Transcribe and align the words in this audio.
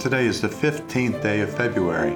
Today 0.00 0.24
is 0.24 0.40
the 0.40 0.48
15th 0.48 1.22
day 1.22 1.42
of 1.42 1.54
February, 1.54 2.12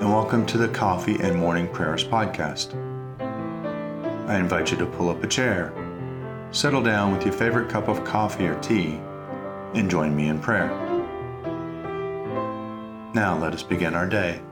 and 0.00 0.12
welcome 0.12 0.44
to 0.44 0.58
the 0.58 0.68
Coffee 0.68 1.16
and 1.18 1.34
Morning 1.34 1.66
Prayers 1.66 2.04
podcast. 2.04 2.74
I 4.28 4.36
invite 4.36 4.70
you 4.70 4.76
to 4.76 4.84
pull 4.84 5.08
up 5.08 5.24
a 5.24 5.26
chair, 5.26 5.72
settle 6.50 6.82
down 6.82 7.10
with 7.10 7.24
your 7.24 7.32
favorite 7.32 7.70
cup 7.70 7.88
of 7.88 8.04
coffee 8.04 8.46
or 8.46 8.60
tea, 8.60 9.00
and 9.72 9.90
join 9.90 10.14
me 10.14 10.28
in 10.28 10.40
prayer. 10.40 10.68
Now 13.14 13.38
let 13.40 13.54
us 13.54 13.62
begin 13.62 13.94
our 13.94 14.06
day. 14.06 14.42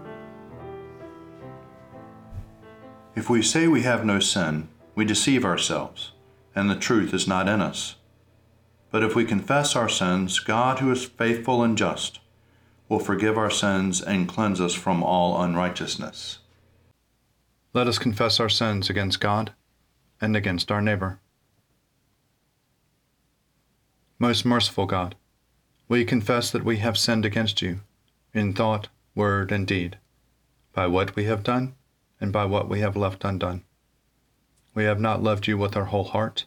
If 3.15 3.29
we 3.29 3.43
say 3.43 3.69
we 3.69 3.83
have 3.83 4.07
no 4.07 4.21
sin, 4.21 4.71
we 4.95 5.05
deceive 5.05 5.45
ourselves, 5.45 6.13
and 6.55 6.71
the 6.71 6.77
truth 6.77 7.13
is 7.13 7.29
not 7.29 7.47
in 7.47 7.61
us. 7.61 7.97
But 8.91 9.03
if 9.03 9.15
we 9.15 9.25
confess 9.25 9.75
our 9.75 9.89
sins, 9.89 10.39
God, 10.39 10.79
who 10.79 10.91
is 10.91 11.05
faithful 11.05 11.63
and 11.63 11.77
just, 11.77 12.21
will 12.89 12.99
forgive 12.99 13.37
our 13.37 13.51
sins 13.51 14.01
and 14.01 14.29
cleanse 14.29 14.61
us 14.61 14.75
from 14.75 15.03
all 15.03 15.43
unrighteousness. 15.43 16.39
Let 17.73 17.89
us 17.89 17.99
confess 17.99 18.41
our 18.41 18.49
sins 18.49 18.89
against 18.89 19.21
God 19.21 19.53
and 20.21 20.37
against 20.37 20.71
our 20.71 20.81
neighbor. 20.81 21.21
Most 24.19 24.47
merciful 24.47 24.87
God, 24.87 25.15
we 25.89 26.05
confess 26.05 26.51
that 26.51 26.65
we 26.65 26.79
have 26.79 26.97
sinned 26.97 27.27
against 27.27 27.61
you 27.61 27.81
in 28.33 28.55
thought, 28.55 28.89
word, 29.15 29.53
and 29.53 29.67
deed, 29.67 29.99
by 30.73 30.87
what 30.87 31.15
we 31.17 31.25
have 31.25 31.43
done 31.43 31.75
and 32.21 32.33
by 32.33 32.45
what 32.45 32.69
we 32.69 32.81
have 32.81 32.97
left 32.97 33.25
undone. 33.25 33.63
We 34.75 34.85
have 34.85 35.01
not 35.01 35.23
loved 35.23 35.47
you 35.47 35.59
with 35.59 35.77
our 35.77 35.87
whole 35.87 36.05
heart 36.05 36.47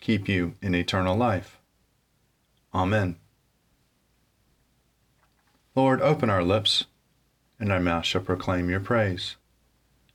keep 0.00 0.28
you 0.28 0.54
in 0.62 0.74
eternal 0.74 1.16
life. 1.16 1.58
Amen. 2.74 3.16
Lord, 5.74 6.00
open 6.00 6.28
our 6.28 6.42
lips, 6.42 6.84
and 7.60 7.70
our 7.72 7.80
mouth 7.80 8.04
shall 8.04 8.20
proclaim 8.20 8.68
your 8.68 8.80
praise. 8.80 9.36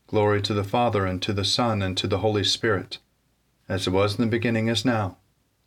Glory 0.07 0.41
to 0.41 0.53
the 0.53 0.63
Father, 0.63 1.05
and 1.05 1.21
to 1.21 1.33
the 1.33 1.45
Son, 1.45 1.81
and 1.81 1.97
to 1.97 2.07
the 2.07 2.19
Holy 2.19 2.43
Spirit, 2.43 2.99
as 3.69 3.87
it 3.87 3.91
was 3.91 4.15
in 4.15 4.25
the 4.25 4.29
beginning, 4.29 4.67
is 4.67 4.85
now, 4.85 5.17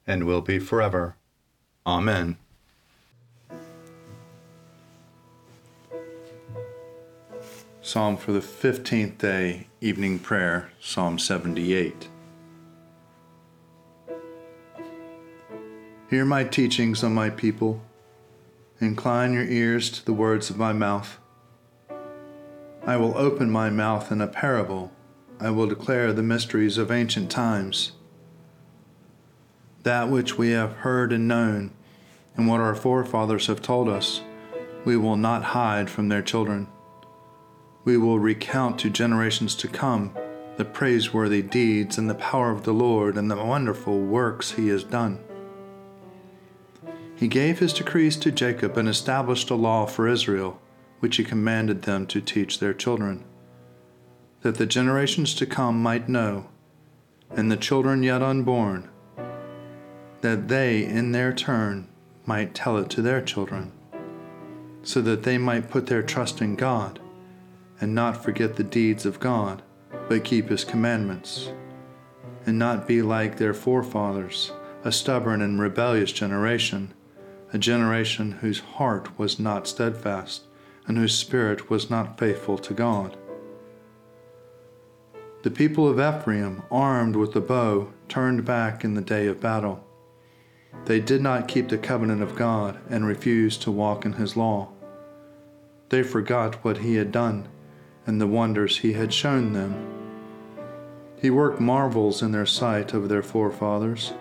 and 0.06 0.24
will 0.24 0.42
be 0.42 0.58
forever. 0.58 1.16
Amen. 1.86 2.36
Psalm 7.80 8.16
for 8.16 8.32
the 8.32 8.40
15th 8.40 9.16
day, 9.18 9.68
evening 9.80 10.18
prayer, 10.18 10.70
Psalm 10.80 11.18
78. 11.18 12.08
Hear 16.08 16.24
my 16.24 16.44
teachings, 16.44 17.02
O 17.02 17.08
my 17.08 17.30
people. 17.30 17.82
Incline 18.80 19.32
your 19.32 19.42
ears 19.42 19.90
to 19.90 20.04
the 20.04 20.12
words 20.12 20.50
of 20.50 20.56
my 20.56 20.72
mouth. 20.72 21.18
I 22.86 22.96
will 22.96 23.18
open 23.18 23.50
my 23.50 23.70
mouth 23.70 24.12
in 24.12 24.20
a 24.20 24.28
parable. 24.28 24.92
I 25.40 25.50
will 25.50 25.66
declare 25.66 26.12
the 26.12 26.22
mysteries 26.22 26.78
of 26.78 26.92
ancient 26.92 27.28
times. 27.28 27.90
That 29.82 30.08
which 30.08 30.38
we 30.38 30.50
have 30.50 30.74
heard 30.74 31.12
and 31.12 31.26
known, 31.26 31.72
and 32.36 32.46
what 32.46 32.60
our 32.60 32.76
forefathers 32.76 33.48
have 33.48 33.60
told 33.60 33.88
us, 33.88 34.20
we 34.84 34.96
will 34.96 35.16
not 35.16 35.42
hide 35.42 35.90
from 35.90 36.08
their 36.08 36.22
children. 36.22 36.68
We 37.84 37.96
will 37.96 38.20
recount 38.20 38.78
to 38.78 38.90
generations 38.90 39.56
to 39.56 39.66
come 39.66 40.16
the 40.56 40.64
praiseworthy 40.64 41.42
deeds 41.42 41.98
and 41.98 42.08
the 42.08 42.14
power 42.14 42.52
of 42.52 42.62
the 42.62 42.72
Lord 42.72 43.16
and 43.16 43.28
the 43.28 43.36
wonderful 43.36 44.00
works 44.00 44.52
he 44.52 44.68
has 44.68 44.84
done. 44.84 45.25
He 47.16 47.28
gave 47.28 47.58
his 47.58 47.72
decrees 47.72 48.16
to 48.18 48.30
Jacob 48.30 48.76
and 48.76 48.86
established 48.86 49.48
a 49.48 49.54
law 49.54 49.86
for 49.86 50.06
Israel, 50.06 50.60
which 51.00 51.16
he 51.16 51.24
commanded 51.24 51.82
them 51.82 52.06
to 52.08 52.20
teach 52.20 52.58
their 52.58 52.74
children, 52.74 53.24
that 54.42 54.56
the 54.56 54.66
generations 54.66 55.34
to 55.36 55.46
come 55.46 55.82
might 55.82 56.10
know, 56.10 56.48
and 57.30 57.50
the 57.50 57.56
children 57.56 58.02
yet 58.02 58.22
unborn, 58.22 58.90
that 60.20 60.48
they 60.48 60.84
in 60.84 61.12
their 61.12 61.32
turn 61.32 61.88
might 62.26 62.54
tell 62.54 62.76
it 62.76 62.90
to 62.90 63.00
their 63.00 63.22
children, 63.22 63.72
so 64.82 65.00
that 65.00 65.22
they 65.22 65.38
might 65.38 65.70
put 65.70 65.86
their 65.86 66.02
trust 66.02 66.42
in 66.42 66.54
God 66.54 67.00
and 67.80 67.94
not 67.94 68.22
forget 68.22 68.56
the 68.56 68.64
deeds 68.64 69.06
of 69.06 69.20
God, 69.20 69.62
but 70.08 70.24
keep 70.24 70.50
his 70.50 70.64
commandments, 70.64 71.50
and 72.44 72.58
not 72.58 72.86
be 72.86 73.00
like 73.00 73.38
their 73.38 73.54
forefathers, 73.54 74.52
a 74.84 74.92
stubborn 74.92 75.40
and 75.40 75.58
rebellious 75.58 76.12
generation 76.12 76.92
a 77.52 77.58
generation 77.58 78.32
whose 78.32 78.60
heart 78.60 79.18
was 79.18 79.38
not 79.38 79.68
steadfast 79.68 80.42
and 80.86 80.98
whose 80.98 81.16
spirit 81.16 81.70
was 81.70 81.90
not 81.90 82.18
faithful 82.18 82.58
to 82.58 82.74
God. 82.74 83.16
The 85.42 85.50
people 85.50 85.88
of 85.88 86.00
Ephraim, 86.00 86.62
armed 86.70 87.14
with 87.14 87.32
the 87.32 87.40
bow, 87.40 87.92
turned 88.08 88.44
back 88.44 88.84
in 88.84 88.94
the 88.94 89.00
day 89.00 89.26
of 89.26 89.40
battle. 89.40 89.84
They 90.86 91.00
did 91.00 91.22
not 91.22 91.48
keep 91.48 91.68
the 91.68 91.78
covenant 91.78 92.22
of 92.22 92.36
God 92.36 92.78
and 92.90 93.06
refused 93.06 93.62
to 93.62 93.70
walk 93.70 94.04
in 94.04 94.14
his 94.14 94.36
law. 94.36 94.70
They 95.88 96.02
forgot 96.02 96.64
what 96.64 96.78
he 96.78 96.96
had 96.96 97.12
done 97.12 97.48
and 98.06 98.20
the 98.20 98.26
wonders 98.26 98.78
he 98.78 98.92
had 98.92 99.12
shown 99.12 99.52
them. 99.52 99.74
He 101.20 101.30
worked 101.30 101.60
marvels 101.60 102.22
in 102.22 102.32
their 102.32 102.46
sight 102.46 102.92
of 102.92 103.08
their 103.08 103.22
forefathers, 103.22 104.12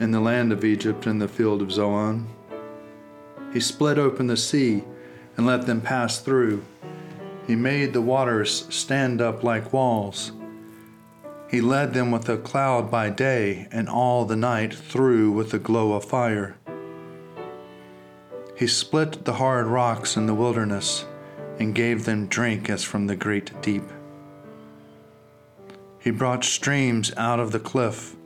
in 0.00 0.10
the 0.10 0.20
land 0.20 0.52
of 0.52 0.64
Egypt 0.64 1.06
and 1.06 1.20
the 1.20 1.28
field 1.28 1.60
of 1.62 1.70
Zoan. 1.70 2.28
He 3.54 3.60
split 3.60 3.98
open 3.98 4.26
the 4.26 4.36
sea 4.36 4.82
and 5.36 5.46
let 5.46 5.64
them 5.64 5.80
pass 5.80 6.18
through. 6.18 6.64
He 7.46 7.54
made 7.54 7.92
the 7.92 8.02
waters 8.02 8.66
stand 8.68 9.22
up 9.22 9.44
like 9.44 9.72
walls. 9.72 10.32
He 11.48 11.60
led 11.60 11.94
them 11.94 12.10
with 12.10 12.28
a 12.28 12.36
cloud 12.36 12.90
by 12.90 13.10
day, 13.10 13.68
and 13.70 13.88
all 13.88 14.24
the 14.24 14.34
night 14.34 14.74
through 14.74 15.30
with 15.30 15.54
a 15.54 15.60
glow 15.60 15.92
of 15.92 16.04
fire. 16.04 16.56
He 18.56 18.66
split 18.66 19.24
the 19.24 19.34
hard 19.34 19.66
rocks 19.66 20.16
in 20.16 20.26
the 20.26 20.34
wilderness 20.34 21.04
and 21.60 21.76
gave 21.76 22.04
them 22.04 22.26
drink 22.26 22.68
as 22.68 22.82
from 22.82 23.06
the 23.06 23.14
great 23.14 23.62
deep. 23.62 23.84
He 26.00 26.10
brought 26.10 26.42
streams 26.42 27.12
out 27.16 27.38
of 27.38 27.52
the 27.52 27.60
cliff, 27.60 28.16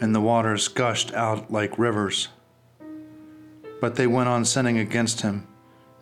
and 0.00 0.14
the 0.14 0.20
waters 0.20 0.68
gushed 0.68 1.12
out 1.12 1.52
like 1.52 1.78
rivers. 1.78 2.28
But 3.82 3.96
they 3.96 4.06
went 4.06 4.28
on 4.28 4.44
sinning 4.44 4.78
against 4.78 5.22
him, 5.22 5.48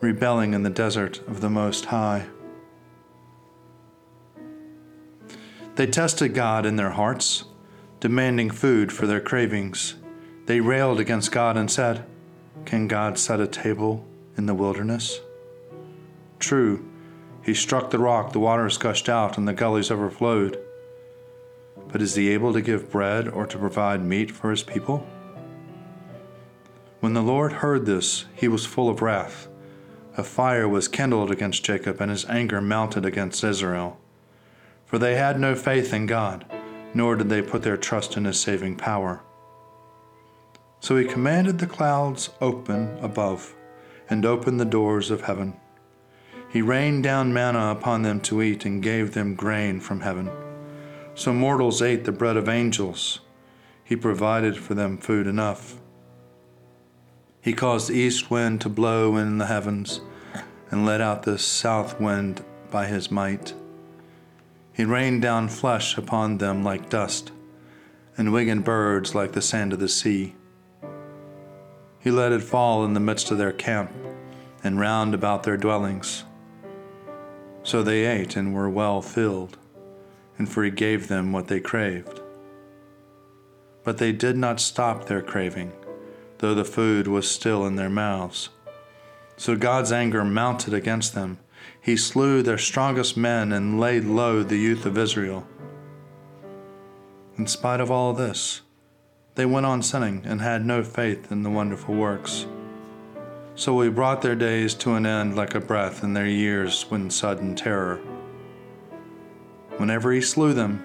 rebelling 0.02 0.52
in 0.52 0.64
the 0.64 0.68
desert 0.68 1.26
of 1.26 1.40
the 1.40 1.48
Most 1.48 1.86
High. 1.86 2.26
They 5.76 5.86
tested 5.86 6.34
God 6.34 6.66
in 6.66 6.76
their 6.76 6.90
hearts, 6.90 7.44
demanding 7.98 8.50
food 8.50 8.92
for 8.92 9.06
their 9.06 9.18
cravings. 9.22 9.94
They 10.44 10.60
railed 10.60 11.00
against 11.00 11.32
God 11.32 11.56
and 11.56 11.70
said, 11.70 12.04
Can 12.66 12.86
God 12.86 13.18
set 13.18 13.40
a 13.40 13.46
table 13.46 14.06
in 14.36 14.44
the 14.44 14.52
wilderness? 14.52 15.18
True, 16.38 16.86
he 17.42 17.54
struck 17.54 17.88
the 17.88 17.98
rock, 17.98 18.34
the 18.34 18.40
waters 18.40 18.76
gushed 18.76 19.08
out, 19.08 19.38
and 19.38 19.48
the 19.48 19.54
gullies 19.54 19.90
overflowed. 19.90 20.62
But 21.88 22.02
is 22.02 22.14
he 22.14 22.28
able 22.28 22.52
to 22.52 22.60
give 22.60 22.90
bread 22.90 23.26
or 23.26 23.46
to 23.46 23.56
provide 23.56 24.04
meat 24.04 24.30
for 24.30 24.50
his 24.50 24.62
people? 24.62 25.06
When 27.00 27.14
the 27.14 27.22
Lord 27.22 27.54
heard 27.54 27.86
this, 27.86 28.26
he 28.34 28.46
was 28.46 28.66
full 28.66 28.90
of 28.90 29.00
wrath. 29.00 29.48
A 30.18 30.22
fire 30.22 30.68
was 30.68 30.86
kindled 30.86 31.30
against 31.30 31.64
Jacob, 31.64 31.98
and 31.98 32.10
his 32.10 32.26
anger 32.26 32.60
mounted 32.60 33.06
against 33.06 33.42
Israel. 33.42 33.98
For 34.84 34.98
they 34.98 35.14
had 35.14 35.40
no 35.40 35.54
faith 35.54 35.94
in 35.94 36.04
God, 36.04 36.44
nor 36.92 37.16
did 37.16 37.30
they 37.30 37.40
put 37.40 37.62
their 37.62 37.78
trust 37.78 38.18
in 38.18 38.26
his 38.26 38.38
saving 38.38 38.76
power. 38.76 39.22
So 40.80 40.98
he 40.98 41.06
commanded 41.06 41.58
the 41.58 41.66
clouds 41.66 42.30
open 42.42 42.98
above, 43.00 43.54
and 44.10 44.26
opened 44.26 44.60
the 44.60 44.66
doors 44.66 45.10
of 45.10 45.22
heaven. 45.22 45.54
He 46.50 46.60
rained 46.60 47.02
down 47.02 47.32
manna 47.32 47.70
upon 47.70 48.02
them 48.02 48.20
to 48.22 48.42
eat, 48.42 48.66
and 48.66 48.82
gave 48.82 49.14
them 49.14 49.34
grain 49.34 49.80
from 49.80 50.00
heaven. 50.00 50.30
So 51.14 51.32
mortals 51.32 51.80
ate 51.80 52.04
the 52.04 52.12
bread 52.12 52.36
of 52.36 52.46
angels. 52.46 53.20
He 53.82 53.96
provided 53.96 54.58
for 54.58 54.74
them 54.74 54.98
food 54.98 55.26
enough. 55.26 55.79
He 57.40 57.52
caused 57.54 57.88
the 57.88 57.94
east 57.94 58.30
wind 58.30 58.60
to 58.60 58.68
blow 58.68 59.16
in 59.16 59.38
the 59.38 59.46
heavens, 59.46 60.00
and 60.70 60.84
let 60.84 61.00
out 61.00 61.22
the 61.22 61.38
south 61.38 61.98
wind 61.98 62.44
by 62.70 62.86
his 62.86 63.10
might. 63.10 63.54
He 64.72 64.84
rained 64.84 65.22
down 65.22 65.48
flesh 65.48 65.96
upon 65.96 66.38
them 66.38 66.62
like 66.62 66.90
dust, 66.90 67.32
and 68.16 68.32
winged 68.32 68.64
birds 68.64 69.14
like 69.14 69.32
the 69.32 69.42
sand 69.42 69.72
of 69.72 69.78
the 69.78 69.88
sea. 69.88 70.34
He 71.98 72.10
let 72.10 72.32
it 72.32 72.42
fall 72.42 72.84
in 72.84 72.94
the 72.94 73.00
midst 73.00 73.30
of 73.30 73.38
their 73.38 73.52
camp, 73.52 73.90
and 74.62 74.78
round 74.78 75.14
about 75.14 75.42
their 75.42 75.56
dwellings. 75.56 76.24
So 77.62 77.82
they 77.82 78.04
ate 78.04 78.36
and 78.36 78.54
were 78.54 78.70
well 78.70 79.00
filled, 79.00 79.56
and 80.36 80.48
for 80.48 80.62
he 80.62 80.70
gave 80.70 81.08
them 81.08 81.32
what 81.32 81.48
they 81.48 81.60
craved. 81.60 82.20
But 83.82 83.98
they 83.98 84.12
did 84.12 84.36
not 84.36 84.60
stop 84.60 85.06
their 85.06 85.22
craving, 85.22 85.72
though 86.40 86.54
the 86.54 86.64
food 86.64 87.06
was 87.06 87.30
still 87.30 87.66
in 87.66 87.76
their 87.76 87.88
mouths. 87.88 88.48
So 89.36 89.56
God's 89.56 89.92
anger 89.92 90.24
mounted 90.24 90.74
against 90.74 91.14
them. 91.14 91.38
He 91.80 91.96
slew 91.96 92.42
their 92.42 92.58
strongest 92.58 93.16
men 93.16 93.52
and 93.52 93.80
laid 93.80 94.04
low 94.04 94.42
the 94.42 94.58
youth 94.58 94.84
of 94.84 94.98
Israel. 94.98 95.46
In 97.38 97.46
spite 97.46 97.80
of 97.80 97.90
all 97.90 98.12
this, 98.12 98.60
they 99.34 99.46
went 99.46 99.66
on 99.66 99.82
sinning 99.82 100.22
and 100.26 100.40
had 100.40 100.66
no 100.66 100.82
faith 100.82 101.30
in 101.30 101.42
the 101.42 101.50
wonderful 101.50 101.94
works. 101.94 102.46
So 103.54 103.80
he 103.80 103.88
brought 103.88 104.22
their 104.22 104.34
days 104.34 104.74
to 104.74 104.94
an 104.94 105.06
end 105.06 105.36
like 105.36 105.54
a 105.54 105.60
breath, 105.60 106.02
and 106.02 106.16
their 106.16 106.26
years 106.26 106.82
when 106.90 107.10
sudden 107.10 107.54
terror. 107.54 108.00
Whenever 109.76 110.12
he 110.12 110.20
slew 110.20 110.52
them, 110.52 110.82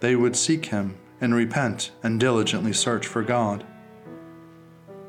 they 0.00 0.14
would 0.14 0.36
seek 0.36 0.66
him 0.66 0.96
and 1.20 1.34
repent 1.34 1.90
and 2.02 2.20
diligently 2.20 2.72
search 2.72 3.06
for 3.06 3.22
God. 3.22 3.64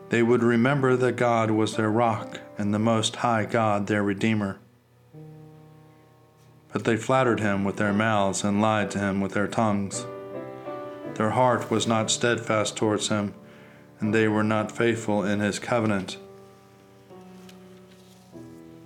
They 0.10 0.24
would 0.24 0.42
remember 0.42 0.96
that 0.96 1.18
God 1.18 1.52
was 1.52 1.76
their 1.76 1.90
rock 1.90 2.40
and 2.58 2.74
the 2.74 2.80
Most 2.80 3.18
High 3.18 3.46
God 3.46 3.86
their 3.86 4.02
Redeemer. 4.02 4.60
But 6.74 6.84
they 6.84 6.98
flattered 6.98 7.40
him 7.40 7.64
with 7.64 7.78
their 7.78 7.94
mouths 7.94 8.44
and 8.44 8.60
lied 8.60 8.90
to 8.92 9.00
him 9.00 9.22
with 9.22 9.34
their 9.34 9.48
tongues. 9.48 10.06
Their 11.14 11.32
heart 11.32 11.70
was 11.70 11.86
not 11.86 12.10
steadfast 12.10 12.76
towards 12.76 13.10
him, 13.10 13.36
and 14.00 14.14
they 14.14 14.28
were 14.28 14.44
not 14.44 14.72
faithful 14.72 15.24
in 15.24 15.42
his 15.42 15.60
covenant. 15.60 16.18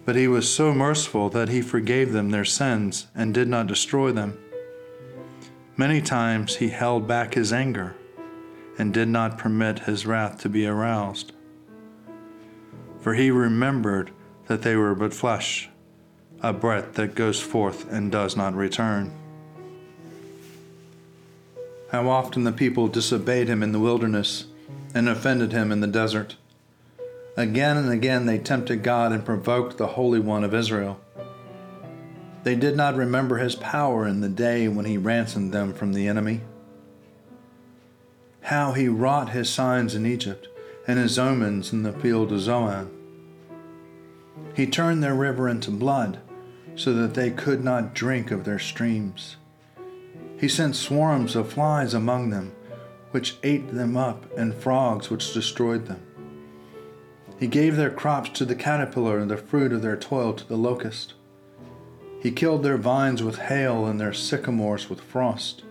But 0.05 0.17
he 0.17 0.27
was 0.27 0.53
so 0.53 0.73
merciful 0.73 1.29
that 1.29 1.47
he 1.47 1.61
forgave 1.61 2.11
them 2.11 2.31
their 2.31 2.43
sins 2.43 3.07
and 3.15 3.33
did 3.33 3.47
not 3.47 3.67
destroy 3.67 4.11
them. 4.11 4.37
Many 5.77 6.01
times 6.01 6.57
he 6.57 6.69
held 6.69 7.07
back 7.07 7.35
his 7.35 7.53
anger 7.53 7.95
and 8.77 8.93
did 8.93 9.07
not 9.07 9.37
permit 9.37 9.79
his 9.79 10.05
wrath 10.05 10.39
to 10.41 10.49
be 10.49 10.65
aroused. 10.65 11.31
For 12.99 13.13
he 13.13 13.31
remembered 13.31 14.11
that 14.47 14.61
they 14.61 14.75
were 14.75 14.95
but 14.95 15.13
flesh, 15.13 15.69
a 16.41 16.53
breath 16.53 16.93
that 16.93 17.15
goes 17.15 17.39
forth 17.39 17.91
and 17.91 18.11
does 18.11 18.35
not 18.35 18.55
return. 18.55 19.13
How 21.91 22.09
often 22.09 22.43
the 22.43 22.51
people 22.51 22.87
disobeyed 22.87 23.47
him 23.47 23.61
in 23.61 23.71
the 23.71 23.79
wilderness 23.79 24.45
and 24.93 25.07
offended 25.07 25.51
him 25.51 25.71
in 25.71 25.79
the 25.79 25.87
desert. 25.87 26.35
Again 27.35 27.77
and 27.77 27.91
again 27.91 28.25
they 28.25 28.37
tempted 28.37 28.83
God 28.83 29.11
and 29.11 29.25
provoked 29.25 29.77
the 29.77 29.87
Holy 29.87 30.19
One 30.19 30.43
of 30.43 30.53
Israel. 30.53 30.99
They 32.43 32.55
did 32.55 32.75
not 32.75 32.95
remember 32.95 33.37
his 33.37 33.55
power 33.55 34.05
in 34.07 34.21
the 34.21 34.29
day 34.29 34.67
when 34.67 34.85
he 34.85 34.97
ransomed 34.97 35.51
them 35.51 35.73
from 35.73 35.93
the 35.93 36.07
enemy. 36.07 36.41
How 38.43 38.73
he 38.73 38.89
wrought 38.89 39.29
his 39.29 39.49
signs 39.49 39.95
in 39.95 40.05
Egypt 40.05 40.47
and 40.85 40.99
his 40.99 41.17
omens 41.17 41.71
in 41.71 41.83
the 41.83 41.93
field 41.93 42.31
of 42.31 42.41
Zoan. 42.41 42.91
He 44.53 44.67
turned 44.67 45.01
their 45.01 45.15
river 45.15 45.47
into 45.47 45.71
blood 45.71 46.19
so 46.75 46.93
that 46.93 47.13
they 47.13 47.31
could 47.31 47.63
not 47.63 47.93
drink 47.93 48.31
of 48.31 48.43
their 48.43 48.59
streams. 48.59 49.37
He 50.37 50.49
sent 50.49 50.75
swarms 50.75 51.37
of 51.37 51.53
flies 51.53 51.93
among 51.93 52.31
them, 52.31 52.53
which 53.11 53.37
ate 53.43 53.73
them 53.73 53.95
up, 53.95 54.25
and 54.37 54.53
frogs 54.53 55.09
which 55.09 55.33
destroyed 55.33 55.85
them. 55.85 56.01
He 57.39 57.47
gave 57.47 57.77
their 57.77 57.89
crops 57.89 58.29
to 58.31 58.45
the 58.45 58.55
caterpillar 58.55 59.19
and 59.19 59.31
the 59.31 59.37
fruit 59.37 59.71
of 59.71 59.81
their 59.81 59.95
toil 59.95 60.33
to 60.33 60.47
the 60.47 60.57
locust. 60.57 61.13
He 62.21 62.31
killed 62.31 62.63
their 62.63 62.77
vines 62.77 63.23
with 63.23 63.37
hail 63.37 63.85
and 63.85 63.99
their 63.99 64.13
sycamores 64.13 64.89
with 64.89 64.99
frost. 64.99 65.63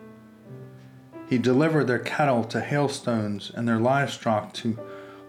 He 1.33 1.39
delivered 1.39 1.87
their 1.87 1.99
cattle 1.99 2.45
to 2.45 2.61
hailstones 2.61 3.51
and 3.55 3.67
their 3.67 3.79
livestock 3.79 4.53
to 4.53 4.79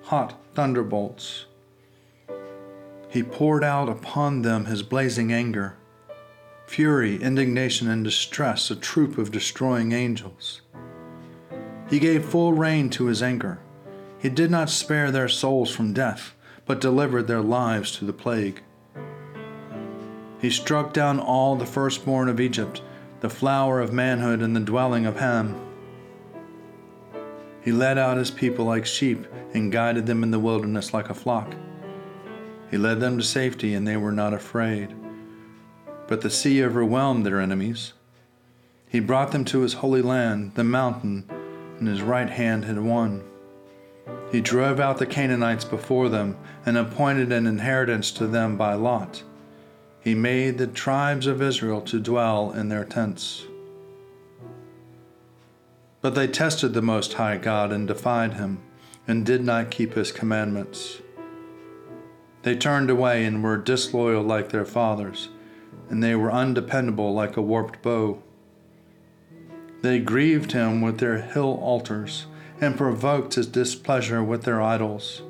hot 0.03 0.37
thunderbolts. 0.53 1.45
He 3.07 3.23
poured 3.23 3.63
out 3.63 3.87
upon 3.87 4.41
them 4.41 4.65
his 4.65 4.83
blazing 4.83 5.31
anger, 5.31 5.77
fury, 6.65 7.23
indignation, 7.23 7.89
and 7.89 8.03
distress, 8.03 8.69
a 8.69 8.75
troop 8.75 9.17
of 9.17 9.31
destroying 9.31 9.93
angels. 9.93 10.59
He 11.89 11.99
gave 11.99 12.25
full 12.25 12.51
rein 12.51 12.89
to 12.89 13.05
his 13.05 13.23
anger. 13.23 13.59
He 14.19 14.27
did 14.27 14.51
not 14.51 14.69
spare 14.69 15.09
their 15.09 15.29
souls 15.29 15.73
from 15.73 15.93
death, 15.93 16.35
but 16.65 16.81
delivered 16.81 17.27
their 17.27 17.41
lives 17.41 17.93
to 17.99 18.03
the 18.03 18.11
plague. 18.11 18.61
He 20.41 20.49
struck 20.49 20.91
down 20.91 21.21
all 21.21 21.55
the 21.55 21.65
firstborn 21.65 22.27
of 22.27 22.41
Egypt, 22.41 22.81
the 23.21 23.29
flower 23.29 23.79
of 23.79 23.93
manhood 23.93 24.41
in 24.41 24.51
the 24.51 24.59
dwelling 24.59 25.05
of 25.05 25.21
Ham. 25.21 25.69
He 27.63 27.71
led 27.71 27.97
out 27.97 28.17
his 28.17 28.31
people 28.31 28.65
like 28.65 28.85
sheep 28.85 29.25
and 29.53 29.71
guided 29.71 30.05
them 30.05 30.21
in 30.23 30.31
the 30.31 30.39
wilderness 30.39 30.93
like 30.93 31.09
a 31.09 31.13
flock. 31.13 31.55
He 32.69 32.77
led 32.77 32.99
them 32.99 33.17
to 33.17 33.23
safety, 33.23 33.73
and 33.73 33.87
they 33.87 33.97
were 33.97 34.11
not 34.11 34.33
afraid. 34.33 34.93
But 36.07 36.21
the 36.21 36.29
sea 36.29 36.63
overwhelmed 36.63 37.25
their 37.25 37.39
enemies. 37.39 37.93
He 38.89 38.99
brought 38.99 39.31
them 39.31 39.45
to 39.45 39.61
his 39.61 39.75
holy 39.75 40.01
land, 40.01 40.55
the 40.55 40.63
mountain, 40.63 41.25
and 41.79 41.87
his 41.87 42.01
right 42.01 42.29
hand 42.29 42.65
had 42.65 42.79
won. 42.79 43.23
He 44.31 44.41
drove 44.41 44.79
out 44.79 44.97
the 44.97 45.05
Canaanites 45.05 45.63
before 45.63 46.09
them 46.09 46.37
and 46.65 46.77
appointed 46.77 47.31
an 47.31 47.47
inheritance 47.47 48.11
to 48.11 48.27
them 48.27 48.57
by 48.57 48.73
lot. 48.73 49.23
He 50.01 50.15
made 50.15 50.57
the 50.57 50.67
tribes 50.67 51.27
of 51.27 51.41
Israel 51.41 51.79
to 51.81 51.99
dwell 51.99 52.51
in 52.51 52.67
their 52.67 52.83
tents. 52.83 53.45
But 56.03 56.15
they 56.15 56.27
tested 56.27 56.73
the 56.73 56.81
Most 56.81 57.13
High 57.13 57.37
God 57.37 57.71
and 57.71 57.87
defied 57.87 58.33
him, 58.33 58.59
and 59.07 59.25
did 59.25 59.43
not 59.43 59.71
keep 59.71 59.93
his 59.93 60.11
commandments. 60.11 61.01
They 62.41 62.57
turned 62.57 62.89
away 62.89 63.23
and 63.23 63.41
were 63.41 63.55
disloyal 63.55 64.21
like 64.21 64.49
their 64.49 64.65
fathers, 64.65 65.29
and 65.89 66.03
they 66.03 66.13
were 66.13 66.31
undependable 66.31 67.13
like 67.13 67.37
a 67.37 67.41
warped 67.41 67.81
bow. 67.81 68.21
They 69.81 69.99
grieved 69.99 70.51
him 70.51 70.81
with 70.81 70.99
their 70.99 71.21
hill 71.21 71.57
altars, 71.61 72.25
and 72.59 72.77
provoked 72.77 73.35
his 73.35 73.47
displeasure 73.47 74.21
with 74.21 74.43
their 74.43 74.61
idols. 74.61 75.21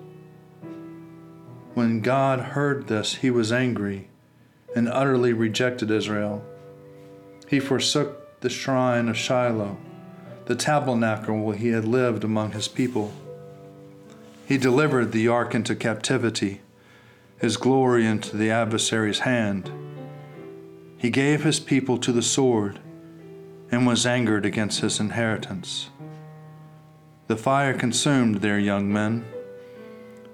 When 1.76 2.02
God 2.02 2.40
heard 2.40 2.88
this, 2.88 3.16
he 3.16 3.30
was 3.30 3.52
angry 3.52 4.10
and 4.76 4.90
utterly 4.90 5.34
rejected 5.34 5.92
Israel. 5.92 6.44
He 7.48 7.60
forsook 7.60 8.42
the 8.42 8.50
shrine 8.50 9.08
of 9.08 9.18
Shiloh, 9.18 9.78
the 10.46 10.56
tabernacle 10.56 11.40
where 11.40 11.56
he 11.56 11.70
had 11.70 11.86
lived 11.86 12.24
among 12.24 12.52
his 12.52 12.68
people. 12.68 13.14
He 14.46 14.58
delivered 14.58 15.12
the 15.12 15.28
ark 15.28 15.56
into 15.56 15.76
captivity, 15.76 16.62
his 17.40 17.58
glory 17.58 18.06
into 18.06 18.36
the 18.36 18.52
adversary's 18.52 19.20
hand. 19.20 19.72
He 20.98 21.10
gave 21.10 21.44
his 21.44 21.60
people 21.60 21.98
to 22.00 22.12
the 22.12 22.22
sword 22.22 22.80
and 23.72 23.88
was 23.88 24.06
angered 24.06 24.46
against 24.46 24.82
his 24.82 25.00
inheritance. 25.00 25.90
The 27.28 27.38
fire 27.38 27.74
consumed 27.74 28.36
their 28.36 28.60
young 28.60 28.92
men. 28.92 29.26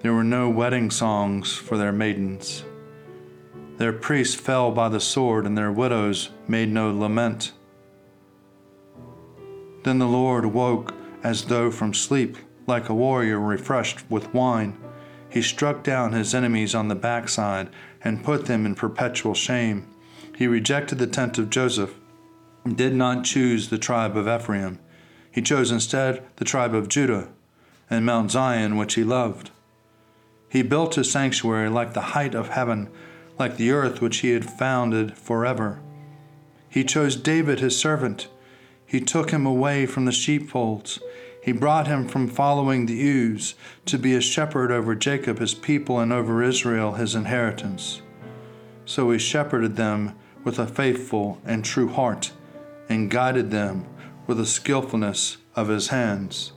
There 0.00 0.12
were 0.12 0.24
no 0.24 0.48
wedding 0.50 0.90
songs 0.90 1.54
for 1.54 1.78
their 1.78 1.92
maidens. 1.92 2.64
Their 3.78 3.92
priests 3.92 4.34
fell 4.34 4.70
by 4.72 4.88
the 4.88 5.00
sword, 5.00 5.46
and 5.46 5.56
their 5.56 5.72
widows 5.72 6.30
made 6.46 6.68
no 6.68 6.92
lament. 6.92 7.52
Then 9.82 9.98
the 9.98 10.08
Lord 10.08 10.46
woke 10.46 10.94
as 11.22 11.44
though 11.44 11.70
from 11.70 11.94
sleep, 11.94 12.36
like 12.66 12.88
a 12.88 12.94
warrior 12.94 13.38
refreshed 13.38 14.08
with 14.10 14.32
wine. 14.34 14.76
He 15.28 15.42
struck 15.42 15.82
down 15.82 16.12
his 16.12 16.34
enemies 16.34 16.74
on 16.74 16.88
the 16.88 16.94
backside 16.94 17.68
and 18.02 18.24
put 18.24 18.46
them 18.46 18.66
in 18.66 18.74
perpetual 18.74 19.34
shame. 19.34 19.86
He 20.36 20.46
rejected 20.46 20.98
the 20.98 21.06
tent 21.06 21.38
of 21.38 21.50
Joseph 21.50 21.94
and 22.64 22.76
did 22.76 22.94
not 22.94 23.24
choose 23.24 23.68
the 23.68 23.78
tribe 23.78 24.16
of 24.16 24.28
Ephraim. 24.28 24.78
He 25.30 25.42
chose 25.42 25.70
instead 25.70 26.22
the 26.36 26.44
tribe 26.44 26.74
of 26.74 26.88
Judah 26.88 27.28
and 27.88 28.04
Mount 28.04 28.30
Zion, 28.30 28.76
which 28.76 28.94
he 28.94 29.04
loved. 29.04 29.50
He 30.48 30.62
built 30.62 30.96
his 30.96 31.10
sanctuary 31.10 31.68
like 31.68 31.94
the 31.94 32.00
height 32.00 32.34
of 32.34 32.48
heaven 32.48 32.88
like 33.40 33.56
the 33.56 33.70
earth 33.70 34.02
which 34.02 34.18
he 34.18 34.32
had 34.32 34.44
founded 34.44 35.16
forever. 35.16 35.80
He 36.68 36.84
chose 36.84 37.16
David 37.16 37.58
his 37.58 37.76
servant. 37.76 38.28
He 38.90 39.00
took 39.00 39.30
him 39.30 39.46
away 39.46 39.86
from 39.86 40.04
the 40.04 40.10
sheepfolds. 40.10 40.98
He 41.44 41.52
brought 41.52 41.86
him 41.86 42.08
from 42.08 42.26
following 42.26 42.86
the 42.86 42.94
ewes 42.94 43.54
to 43.86 43.96
be 43.96 44.16
a 44.16 44.20
shepherd 44.20 44.72
over 44.72 44.96
Jacob 44.96 45.38
his 45.38 45.54
people 45.54 46.00
and 46.00 46.12
over 46.12 46.42
Israel 46.42 46.94
his 46.94 47.14
inheritance. 47.14 48.02
So 48.84 49.12
he 49.12 49.18
shepherded 49.20 49.76
them 49.76 50.18
with 50.42 50.58
a 50.58 50.66
faithful 50.66 51.40
and 51.44 51.64
true 51.64 51.86
heart, 51.86 52.32
and 52.88 53.08
guided 53.08 53.52
them 53.52 53.86
with 54.26 54.38
the 54.38 54.44
skillfulness 54.44 55.36
of 55.54 55.68
his 55.68 55.88
hands. 55.88 56.50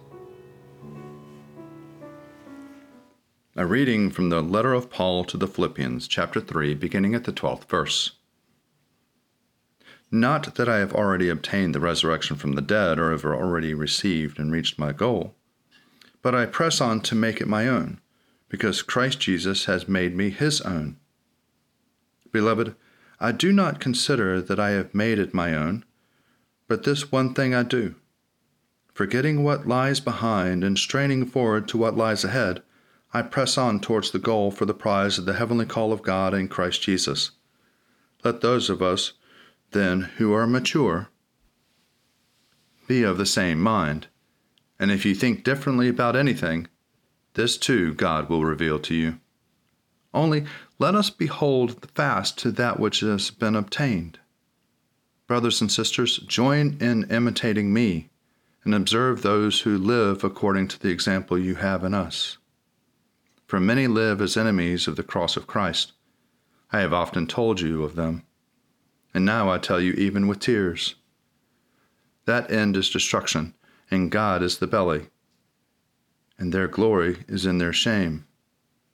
A 3.55 3.67
reading 3.67 4.09
from 4.09 4.29
the 4.29 4.41
letter 4.41 4.73
of 4.73 4.89
Paul 4.89 5.23
to 5.25 5.37
the 5.37 5.45
Philippians, 5.45 6.07
chapter 6.07 6.41
3, 6.41 6.73
beginning 6.73 7.13
at 7.13 7.25
the 7.25 7.31
12th 7.31 7.65
verse. 7.65 8.13
Not 10.15 10.53
that 10.53 10.70
I 10.70 10.77
have 10.77 10.93
already 10.93 11.27
obtained 11.27 11.74
the 11.74 11.79
resurrection 11.79 12.36
from 12.36 12.51
the 12.51 12.62
dead 12.62 13.00
or 13.00 13.10
have 13.10 13.25
already 13.25 13.74
received 13.74 14.38
and 14.38 14.51
reached 14.51 14.77
my 14.77 14.91
goal, 14.93 15.34
but 16.22 16.36
I 16.36 16.46
press 16.46 16.79
on 16.79 17.01
to 17.01 17.15
make 17.15 17.41
it 17.41 17.48
my 17.48 17.67
own, 17.67 18.00
because 18.48 18.84
Christ 18.84 19.20
Jesus 19.20 19.65
has 19.65 19.88
made 19.88 20.15
me 20.15 20.29
his 20.29 20.62
own. 20.62 20.98
Beloved, 22.32 22.75
I 23.20 23.32
do 23.32 23.51
not 23.51 23.79
consider 23.79 24.39
that 24.39 24.60
I 24.60 24.70
have 24.70 24.93
made 24.93 25.17
it 25.17 25.34
my 25.34 25.55
own, 25.55 25.84
but 26.67 26.84
this 26.84 27.12
one 27.12 27.34
thing 27.34 27.55
I 27.55 27.63
do. 27.63 27.96
Forgetting 28.93 29.43
what 29.43 29.67
lies 29.67 30.00
behind 30.00 30.63
and 30.63 30.77
straining 30.77 31.25
forward 31.25 31.67
to 31.70 31.77
what 31.79 31.98
lies 31.98 32.24
ahead, 32.24 32.62
I 33.15 33.24
press 33.24 33.58
on 33.58 33.79
towards 33.79 34.12
the 34.12 34.20
goal 34.20 34.51
for 34.51 34.65
the 34.65 34.75
prize 34.75 35.17
of 35.17 35.25
the 35.25 35.34
heavenly 35.34 35.65
call 35.65 35.91
of 35.91 36.03
God 36.03 36.36
in 36.36 36.50
Christ 36.50 36.84
Jesus. 36.84 37.32
Let 38.24 38.41
those 38.41 38.70
of 38.70 38.79
us 38.79 39.13
then 39.73 40.01
who 40.17 40.33
are 40.33 40.47
mature 40.47 41.09
be 42.87 43.03
of 43.03 43.17
the 43.17 43.25
same 43.25 43.59
mind. 43.59 44.07
And 44.79 44.91
if 44.91 45.05
you 45.05 45.15
think 45.15 45.43
differently 45.43 45.87
about 45.87 46.15
anything, 46.15 46.67
this 47.33 47.57
too 47.57 47.93
God 47.93 48.29
will 48.29 48.45
reveal 48.45 48.79
to 48.79 48.93
you. 48.93 49.19
Only 50.13 50.45
let 50.77 50.93
us 50.93 51.09
behold 51.09 51.89
fast 51.95 52.37
to 52.39 52.51
that 52.51 52.79
which 52.79 52.99
has 52.99 53.31
been 53.31 53.55
obtained. 53.55 54.19
Brothers 55.27 55.61
and 55.61 55.71
sisters, 55.71 56.17
join 56.17 56.77
in 56.79 57.09
imitating 57.09 57.73
me 57.73 58.09
and 58.63 58.75
observe 58.75 59.21
those 59.21 59.61
who 59.61 59.77
live 59.77 60.23
according 60.23 60.67
to 60.69 60.79
the 60.79 60.89
example 60.89 61.37
you 61.37 61.55
have 61.55 61.83
in 61.83 61.93
us. 61.93 62.37
For 63.47 63.59
many 63.59 63.87
live 63.87 64.21
as 64.21 64.37
enemies 64.37 64.87
of 64.87 64.95
the 64.95 65.03
cross 65.03 65.35
of 65.35 65.47
Christ. 65.47 65.93
I 66.71 66.79
have 66.79 66.93
often 66.93 67.27
told 67.27 67.61
you 67.61 67.83
of 67.83 67.95
them 67.95 68.23
and 69.13 69.25
now 69.25 69.50
I 69.50 69.58
tell 69.60 69.79
you 69.79 69.93
even 69.93 70.27
with 70.27 70.39
tears. 70.39 70.96
That 72.25 72.50
end 72.51 72.75
is 72.75 72.89
destruction, 72.89 73.53
and 73.91 74.12
God 74.12 74.41
is 74.41 74.58
the 74.58 74.67
belly. 74.67 75.08
And 76.39 76.53
their 76.53 76.67
glory 76.67 77.24
is 77.27 77.46
in 77.46 77.60
their 77.60 77.74
shame. 77.74 78.25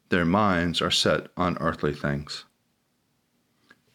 Their 0.10 0.26
minds 0.26 0.82
are 0.82 0.92
set 0.92 1.28
on 1.38 1.58
earthly 1.60 1.94
things. 1.94 2.46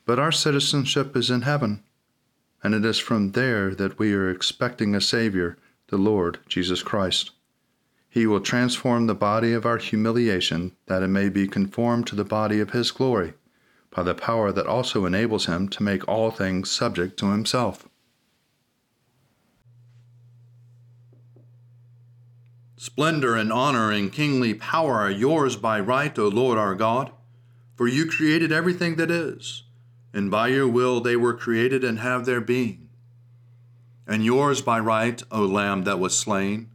But 0.07 0.19
our 0.19 0.33
citizenship 0.33 1.17
is 1.17 1.31
in 1.31 1.43
heaven, 1.43 1.83
and 2.63 2.75
it 2.75 2.85
is 2.85 2.99
from 2.99 3.33
there 3.33 3.75
that 3.75 3.99
we 3.99 4.15
are 4.15 4.31
expecting 4.31 4.95
a 4.95 5.01
Savior, 5.01 5.59
the 5.89 5.99
Lord 5.99 6.39
Jesus 6.49 6.83
Christ. 6.83 7.33
He 8.09 8.27
will 8.27 8.41
transform 8.41 9.07
the 9.07 9.15
body 9.15 9.53
of 9.53 9.67
our 9.67 9.79
humiliation 9.79 10.77
that 10.87 11.03
it 11.03 11.09
may 11.09 11.29
be 11.29 11.49
conformed 11.49 12.07
to 12.07 12.15
the 12.15 12.25
body 12.25 12.61
of 12.61 12.71
His 12.71 12.93
glory 12.93 13.35
by 13.95 14.03
the 14.03 14.15
power 14.15 14.51
that 14.51 14.67
also 14.67 15.07
enables 15.07 15.47
him 15.47 15.69
to 15.69 15.83
make 15.83 16.07
all 16.09 16.31
things 16.31 16.71
subject 16.71 17.17
to 17.19 17.31
himself. 17.31 17.89
Splendor 22.77 23.37
and 23.37 23.53
honor 23.53 23.91
and 23.91 24.13
kingly 24.13 24.53
power 24.53 24.95
are 24.95 25.11
yours 25.11 25.57
by 25.57 25.81
right, 25.81 26.19
O 26.19 26.29
Lord 26.29 26.59
our 26.59 26.75
God, 26.75 27.13
for 27.77 27.89
you 27.89 28.07
created 28.07 28.53
everything 28.53 28.97
that 28.97 29.11
is, 29.11 29.63
and 30.13 30.31
by 30.31 30.49
your 30.49 30.69
will 30.69 31.01
they 31.01 31.17
were 31.17 31.33
created 31.33 31.85
and 31.85 32.01
have 32.01 32.27
their 32.27 32.41
being. 32.41 32.89
And 34.07 34.25
yours 34.25 34.61
by 34.61 34.81
right, 34.81 35.23
O 35.31 35.43
Lamb 35.43 35.85
that 35.85 35.99
was 35.99 36.17
slain, 36.17 36.69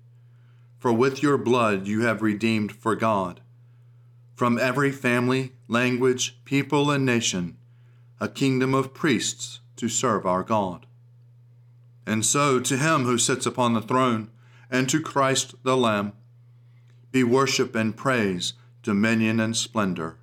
for 0.80 0.92
with 0.92 1.22
your 1.22 1.38
blood 1.38 1.86
you 1.86 2.02
have 2.02 2.22
redeemed 2.22 2.72
for 2.72 2.96
God 2.96 3.42
from 4.40 4.58
every 4.58 4.90
family, 4.90 5.52
language, 5.68 6.38
people, 6.46 6.90
and 6.90 7.06
nation, 7.06 7.58
a 8.22 8.30
kingdom 8.30 8.74
of 8.74 8.94
priests 8.94 9.60
to 9.76 9.90
serve 9.90 10.26
our 10.26 10.44
God. 10.44 10.86
And 12.08 12.26
so, 12.26 12.62
to 12.62 12.78
him 12.78 13.04
who 13.04 13.18
sits 13.18 13.46
upon 13.46 13.74
the 13.74 13.82
throne, 13.82 14.30
and 14.72 14.88
to 14.88 15.02
Christ 15.02 15.56
the 15.64 15.76
Lamb, 15.76 16.14
be 17.12 17.22
worship 17.22 17.76
and 17.76 17.98
praise, 17.98 18.54
dominion 18.82 19.42
and 19.42 19.58
splendor, 19.58 20.16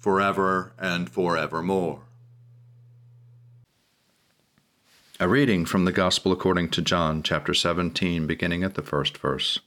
forever 0.00 0.72
and 0.76 1.08
forevermore. 1.08 2.00
A 5.20 5.28
reading 5.28 5.64
from 5.64 5.84
the 5.84 5.92
Gospel 5.92 6.32
according 6.32 6.70
to 6.70 6.82
John, 6.82 7.22
chapter 7.22 7.54
17, 7.54 8.26
beginning 8.26 8.64
at 8.64 8.74
the 8.74 8.82
first 8.82 9.16
verse. 9.16 9.60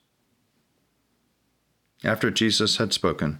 After 2.04 2.30
Jesus 2.30 2.76
had 2.76 2.92
spoken, 2.92 3.40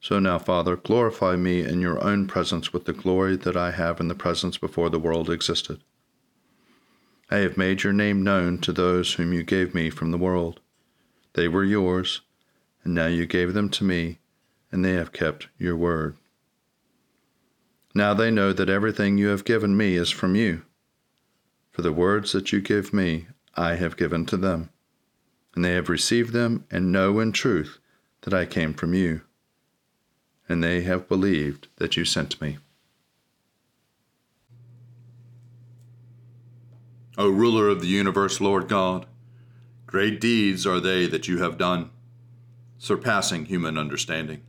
So 0.00 0.20
now, 0.20 0.38
Father, 0.38 0.76
glorify 0.76 1.36
me 1.36 1.64
in 1.64 1.80
your 1.80 2.02
own 2.02 2.26
presence 2.28 2.72
with 2.72 2.84
the 2.84 2.92
glory 2.92 3.36
that 3.36 3.56
I 3.56 3.72
have 3.72 4.00
in 4.00 4.08
the 4.08 4.14
presence 4.14 4.56
before 4.56 4.90
the 4.90 4.98
world 4.98 5.28
existed. 5.28 5.82
I 7.30 7.38
have 7.38 7.56
made 7.56 7.82
your 7.82 7.92
name 7.92 8.22
known 8.22 8.58
to 8.58 8.72
those 8.72 9.14
whom 9.14 9.32
you 9.32 9.42
gave 9.42 9.74
me 9.74 9.90
from 9.90 10.12
the 10.12 10.18
world. 10.18 10.60
They 11.34 11.48
were 11.48 11.64
yours, 11.64 12.22
and 12.84 12.94
now 12.94 13.06
you 13.06 13.26
gave 13.26 13.54
them 13.54 13.68
to 13.70 13.84
me, 13.84 14.18
and 14.70 14.84
they 14.84 14.92
have 14.92 15.12
kept 15.12 15.48
your 15.58 15.76
word. 15.76 16.16
Now 17.92 18.14
they 18.14 18.30
know 18.30 18.52
that 18.52 18.70
everything 18.70 19.18
you 19.18 19.28
have 19.28 19.44
given 19.44 19.76
me 19.76 19.96
is 19.96 20.10
from 20.10 20.36
you. 20.36 20.62
For 21.72 21.82
the 21.82 21.92
words 21.92 22.32
that 22.32 22.52
you 22.52 22.60
give 22.60 22.92
me, 22.92 23.26
I 23.56 23.74
have 23.74 23.96
given 23.96 24.24
to 24.26 24.36
them, 24.36 24.70
and 25.54 25.64
they 25.64 25.72
have 25.72 25.88
received 25.88 26.32
them 26.32 26.64
and 26.70 26.92
know 26.92 27.18
in 27.18 27.32
truth 27.32 27.78
that 28.22 28.32
I 28.32 28.46
came 28.46 28.72
from 28.74 28.94
you 28.94 29.22
and 30.48 30.64
they 30.64 30.82
have 30.82 31.08
believed 31.08 31.68
that 31.76 31.96
you 31.96 32.04
sent 32.04 32.40
me. 32.40 32.58
O 37.18 37.28
ruler 37.28 37.68
of 37.68 37.80
the 37.80 37.88
universe, 37.88 38.40
Lord 38.40 38.68
God, 38.68 39.06
great 39.86 40.20
deeds 40.20 40.66
are 40.66 40.80
they 40.80 41.06
that 41.06 41.26
you 41.26 41.38
have 41.38 41.58
done, 41.58 41.90
surpassing 42.78 43.46
human 43.46 43.76
understanding. 43.76 44.42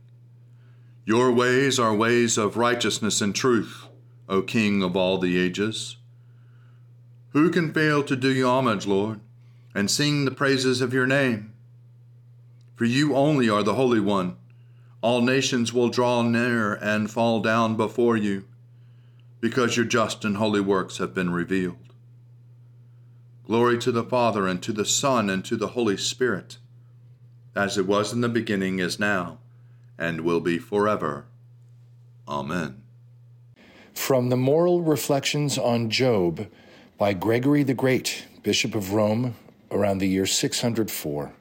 Your 1.04 1.32
ways 1.32 1.78
are 1.78 1.94
ways 1.94 2.38
of 2.38 2.56
righteousness 2.56 3.20
and 3.20 3.34
truth, 3.34 3.86
O 4.28 4.42
King 4.42 4.82
of 4.82 4.96
all 4.96 5.18
the 5.18 5.36
ages. 5.36 5.96
Who 7.30 7.50
can 7.50 7.72
fail 7.72 8.04
to 8.04 8.14
do 8.14 8.28
you 8.32 8.46
homage, 8.46 8.86
Lord, 8.86 9.20
and 9.74 9.90
sing 9.90 10.24
the 10.24 10.30
praises 10.30 10.80
of 10.80 10.94
your 10.94 11.06
name? 11.06 11.52
For 12.76 12.84
you 12.84 13.16
only 13.16 13.48
are 13.48 13.62
the 13.62 13.74
Holy 13.74 14.00
One 14.00 14.36
all 15.02 15.22
nations 15.22 15.72
will 15.72 15.88
draw 15.88 16.22
near 16.22 16.74
and 16.74 17.10
fall 17.10 17.40
down 17.40 17.76
before 17.76 18.16
you, 18.16 18.44
because 19.40 19.76
your 19.76 19.86
just 19.86 20.24
and 20.24 20.36
holy 20.36 20.60
works 20.60 20.98
have 20.98 21.14
been 21.14 21.30
revealed. 21.30 21.76
Glory 23.46 23.78
to 23.78 23.90
the 23.90 24.04
Father, 24.04 24.46
and 24.46 24.62
to 24.62 24.72
the 24.72 24.84
Son, 24.84 25.30
and 25.30 25.44
to 25.44 25.56
the 25.56 25.68
Holy 25.68 25.96
Spirit, 25.96 26.58
as 27.56 27.78
it 27.78 27.86
was 27.86 28.12
in 28.12 28.20
the 28.20 28.28
beginning, 28.28 28.78
is 28.78 29.00
now, 29.00 29.38
and 29.98 30.20
will 30.20 30.40
be 30.40 30.58
forever. 30.58 31.24
Amen. 32.28 32.82
From 33.94 34.28
the 34.28 34.36
Moral 34.36 34.82
Reflections 34.82 35.58
on 35.58 35.90
Job 35.90 36.46
by 36.96 37.12
Gregory 37.12 37.62
the 37.62 37.74
Great, 37.74 38.26
Bishop 38.42 38.74
of 38.74 38.92
Rome, 38.92 39.34
around 39.70 39.98
the 39.98 40.08
year 40.08 40.26
604. 40.26 41.32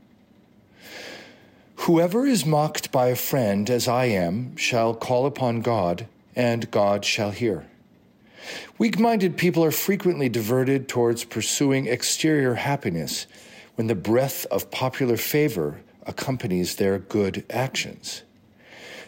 Whoever 1.84 2.26
is 2.26 2.46
mocked 2.46 2.92
by 2.92 3.08
a 3.08 3.16
friend, 3.16 3.70
as 3.70 3.88
I 3.88 4.06
am, 4.06 4.56
shall 4.58 4.94
call 4.94 5.26
upon 5.26 5.62
God, 5.62 6.08
and 6.36 6.70
God 6.72 7.06
shall 7.06 7.32
hear. 7.32 7.68
Weak 8.78 9.00
minded 9.00 9.38
people 9.38 9.64
are 9.64 9.72
frequently 9.72 10.28
diverted 10.28 10.90
towards 10.90 11.24
pursuing 11.24 11.88
exterior 11.88 12.56
happiness 12.56 13.28
when 13.76 13.88
the 13.88 13.96
breath 13.96 14.46
of 14.48 14.70
popular 14.72 15.16
favor 15.16 15.80
accompanies 16.06 16.76
their 16.76 17.00
good 17.00 17.46
actions. 17.50 18.24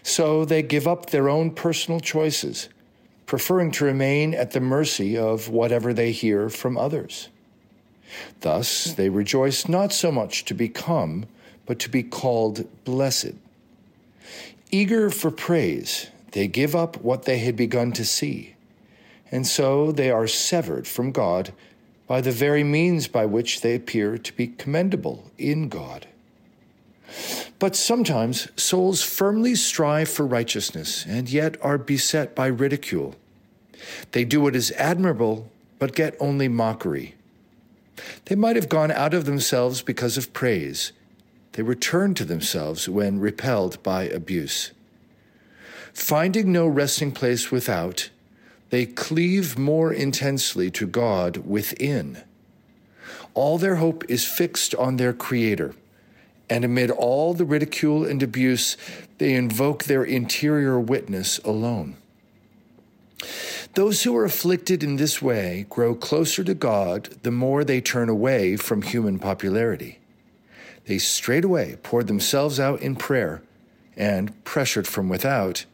So 0.02 0.46
they 0.46 0.64
give 0.64 0.88
up 0.88 1.10
their 1.10 1.28
own 1.28 1.52
personal 1.52 2.00
choices, 2.00 2.70
preferring 3.26 3.72
to 3.72 3.86
remain 3.86 4.34
at 4.34 4.52
the 4.52 4.62
mercy 4.62 5.18
of 5.18 5.50
whatever 5.50 5.94
they 5.94 6.14
hear 6.14 6.50
from 6.50 6.78
others. 6.78 7.28
Thus, 8.40 8.94
they 8.94 9.10
rejoice 9.10 9.68
not 9.68 9.92
so 9.92 10.10
much 10.10 10.46
to 10.46 10.54
become, 10.54 11.26
but 11.66 11.80
to 11.80 11.90
be 11.90 12.04
called 12.04 12.68
blessed. 12.84 13.34
Eager 14.72 15.10
for 15.10 15.32
praise, 15.32 16.08
they 16.32 16.48
give 16.48 16.76
up 16.76 16.98
what 17.02 17.24
they 17.24 17.40
had 17.40 17.56
begun 17.56 17.92
to 17.94 18.06
see, 18.06 18.56
and 19.32 19.46
so 19.46 19.92
they 19.92 20.10
are 20.10 20.28
severed 20.28 20.88
from 20.88 21.12
God 21.12 21.54
by 22.08 22.22
the 22.22 22.32
very 22.32 22.64
means 22.64 23.08
by 23.08 23.26
which 23.26 23.62
they 23.62 23.76
appear 23.76 24.18
to 24.18 24.34
be 24.34 24.48
commendable 24.48 25.32
in 25.38 25.70
God. 25.70 26.08
But 27.60 27.76
sometimes 27.76 28.48
souls 28.60 29.02
firmly 29.02 29.56
strive 29.56 30.10
for 30.10 30.26
righteousness 30.26 31.06
and 31.06 31.30
yet 31.30 31.58
are 31.62 31.78
beset 31.78 32.36
by 32.36 32.48
ridicule. 32.48 33.16
They 34.12 34.26
do 34.26 34.42
what 34.42 34.56
is 34.56 34.72
admirable, 34.72 35.50
but 35.80 35.96
get 35.96 36.16
only 36.20 36.48
mockery. 36.48 37.16
They 38.26 38.36
might 38.36 38.56
have 38.56 38.70
gone 38.70 38.92
out 38.92 39.14
of 39.14 39.26
themselves 39.26 39.82
because 39.82 40.18
of 40.18 40.34
praise. 40.34 40.92
They 41.54 41.64
return 41.64 42.14
to 42.16 42.26
themselves 42.26 42.88
when 42.88 43.20
repelled 43.20 43.82
by 43.84 44.04
abuse. 44.04 44.72
Finding 45.94 46.52
no 46.52 46.68
resting 46.68 47.12
place 47.12 47.52
without, 47.52 48.10
they 48.70 48.86
cleave 48.86 49.58
more 49.58 49.92
intensely 49.92 50.72
to 50.72 50.88
God 50.88 51.38
within. 51.38 52.24
All 53.34 53.58
their 53.58 53.76
hope 53.76 54.10
is 54.10 54.26
fixed 54.26 54.74
on 54.76 54.96
their 54.96 55.14
Creator, 55.14 55.76
and 56.50 56.64
amid 56.64 56.90
all 56.90 57.34
the 57.34 57.46
ridicule 57.46 58.06
and 58.06 58.24
abuse, 58.24 58.78
they 59.18 59.34
invoke 59.34 59.84
their 59.84 60.04
interior 60.04 60.80
witness 60.80 61.38
alone. 61.40 61.98
Those 63.74 64.04
who 64.04 64.16
are 64.18 64.26
afflicted 64.26 64.84
in 64.84 64.98
this 64.98 65.22
way 65.22 65.66
grow 65.70 65.96
closer 65.96 66.44
to 66.44 66.54
God 66.54 67.10
the 67.24 67.32
more 67.32 67.64
they 67.64 67.80
turn 67.80 68.10
away 68.10 68.58
from 68.58 68.82
human 68.82 69.18
popularity. 69.18 70.01
They 70.86 70.98
straightway 70.98 71.78
poured 71.84 72.08
themselves 72.08 72.60
out 72.60 72.82
in 72.82 72.96
prayer, 72.96 73.42
and, 73.96 74.44
pressured 74.44 74.88
from 74.88 75.10
without, 75.10 75.66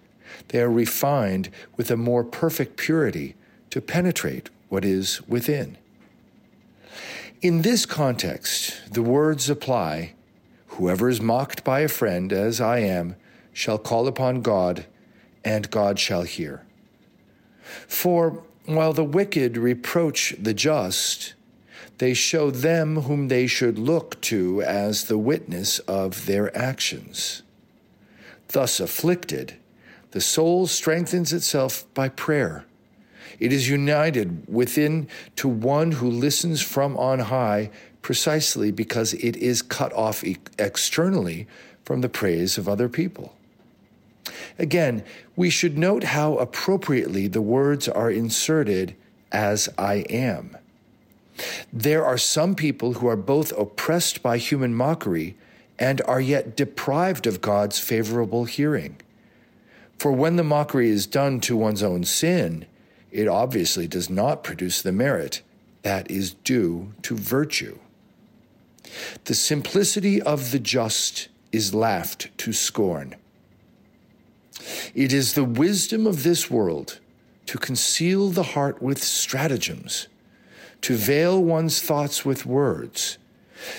they 0.49 0.61
are 0.61 0.69
refined 0.69 1.49
with 1.75 1.89
a 1.89 1.97
more 1.97 2.23
perfect 2.23 2.77
purity 2.77 3.35
to 3.69 3.81
penetrate 3.81 4.49
what 4.69 4.85
is 4.85 5.21
within. 5.27 5.77
In 7.41 7.61
this 7.61 7.85
context, 7.85 8.93
the 8.93 9.01
words 9.01 9.49
apply 9.49 10.13
Whoever 10.77 11.09
is 11.09 11.21
mocked 11.21 11.63
by 11.63 11.79
a 11.79 11.87
friend, 11.87 12.31
as 12.31 12.61
I 12.61 12.79
am, 12.79 13.15
shall 13.51 13.79
call 13.79 14.07
upon 14.07 14.41
God, 14.41 14.85
and 15.43 15.71
God 15.71 15.97
shall 15.97 16.21
hear. 16.21 16.63
For 17.87 18.43
while 18.65 18.93
the 18.93 19.03
wicked 19.03 19.57
reproach 19.57 20.35
the 20.37 20.53
just, 20.53 21.33
they 21.97 22.13
show 22.13 22.51
them 22.51 23.01
whom 23.01 23.27
they 23.27 23.47
should 23.47 23.79
look 23.79 24.19
to 24.21 24.61
as 24.61 25.05
the 25.05 25.17
witness 25.17 25.79
of 25.79 26.25
their 26.25 26.55
actions. 26.55 27.41
Thus 28.49 28.79
afflicted, 28.79 29.57
the 30.11 30.21
soul 30.21 30.67
strengthens 30.67 31.33
itself 31.33 31.85
by 31.93 32.09
prayer. 32.09 32.65
It 33.39 33.51
is 33.51 33.69
united 33.69 34.47
within 34.47 35.07
to 35.35 35.47
one 35.47 35.93
who 35.93 36.09
listens 36.09 36.61
from 36.61 36.97
on 36.97 37.19
high 37.19 37.71
precisely 38.01 38.71
because 38.71 39.13
it 39.15 39.35
is 39.35 39.61
cut 39.61 39.91
off 39.93 40.23
externally 40.57 41.47
from 41.83 42.01
the 42.01 42.09
praise 42.09 42.57
of 42.57 42.69
other 42.69 42.87
people. 42.87 43.35
Again, 44.57 45.03
we 45.35 45.49
should 45.49 45.77
note 45.77 46.03
how 46.03 46.37
appropriately 46.37 47.27
the 47.27 47.41
words 47.41 47.87
are 47.87 48.09
inserted 48.09 48.95
as 49.31 49.69
I 49.77 50.05
am. 50.09 50.57
There 51.71 52.05
are 52.05 52.17
some 52.17 52.55
people 52.55 52.93
who 52.93 53.07
are 53.07 53.15
both 53.15 53.57
oppressed 53.57 54.23
by 54.23 54.37
human 54.37 54.73
mockery 54.73 55.35
and 55.79 56.01
are 56.01 56.21
yet 56.21 56.55
deprived 56.55 57.27
of 57.27 57.41
God's 57.41 57.79
favorable 57.79 58.45
hearing. 58.45 58.97
For 59.97 60.11
when 60.11 60.35
the 60.35 60.43
mockery 60.43 60.89
is 60.89 61.07
done 61.07 61.39
to 61.41 61.57
one's 61.57 61.83
own 61.83 62.03
sin, 62.03 62.65
it 63.11 63.27
obviously 63.27 63.87
does 63.87 64.09
not 64.09 64.43
produce 64.43 64.81
the 64.81 64.91
merit 64.91 65.41
that 65.83 66.09
is 66.09 66.33
due 66.33 66.93
to 67.03 67.15
virtue. 67.15 67.79
The 69.25 69.35
simplicity 69.35 70.21
of 70.21 70.51
the 70.51 70.59
just 70.59 71.29
is 71.51 71.73
laughed 71.73 72.35
to 72.39 72.53
scorn. 72.53 73.15
It 74.93 75.13
is 75.13 75.33
the 75.33 75.43
wisdom 75.43 76.07
of 76.07 76.23
this 76.23 76.49
world 76.49 76.99
to 77.45 77.57
conceal 77.57 78.29
the 78.29 78.43
heart 78.43 78.81
with 78.81 79.01
stratagems, 79.03 80.07
to 80.81 80.95
veil 80.95 81.41
one's 81.41 81.81
thoughts 81.81 82.25
with 82.25 82.45
words, 82.45 83.17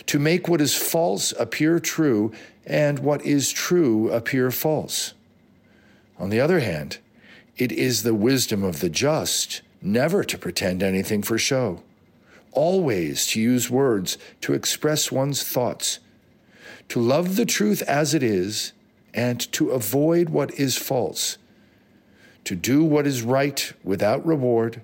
to 0.06 0.18
make 0.18 0.48
what 0.48 0.60
is 0.60 0.74
false 0.74 1.32
appear 1.32 1.78
true 1.78 2.32
and 2.66 2.98
what 2.98 3.24
is 3.24 3.50
true 3.50 4.10
appear 4.10 4.50
false. 4.50 5.14
On 6.18 6.30
the 6.30 6.40
other 6.40 6.60
hand, 6.60 6.98
it 7.56 7.72
is 7.72 8.02
the 8.02 8.14
wisdom 8.14 8.62
of 8.62 8.80
the 8.80 8.90
just 8.90 9.62
never 9.80 10.24
to 10.24 10.38
pretend 10.38 10.82
anything 10.82 11.22
for 11.22 11.38
show, 11.38 11.82
always 12.52 13.26
to 13.28 13.40
use 13.40 13.70
words 13.70 14.18
to 14.40 14.54
express 14.54 15.12
one's 15.12 15.42
thoughts, 15.42 16.00
to 16.88 17.00
love 17.00 17.36
the 17.36 17.46
truth 17.46 17.82
as 17.82 18.14
it 18.14 18.22
is, 18.22 18.72
and 19.14 19.50
to 19.52 19.70
avoid 19.70 20.28
what 20.28 20.52
is 20.54 20.76
false, 20.76 21.38
to 22.44 22.54
do 22.54 22.84
what 22.84 23.06
is 23.06 23.22
right 23.22 23.72
without 23.82 24.24
reward, 24.26 24.82